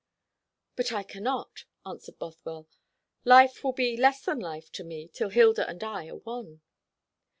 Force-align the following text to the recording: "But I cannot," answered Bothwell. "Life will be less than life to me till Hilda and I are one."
"But 0.75 0.91
I 0.91 1.03
cannot," 1.03 1.65
answered 1.85 2.17
Bothwell. 2.17 2.67
"Life 3.23 3.63
will 3.63 3.73
be 3.73 3.95
less 3.95 4.25
than 4.25 4.39
life 4.39 4.71
to 4.71 4.83
me 4.83 5.07
till 5.07 5.29
Hilda 5.29 5.69
and 5.69 5.83
I 5.83 6.07
are 6.07 6.15
one." 6.15 6.61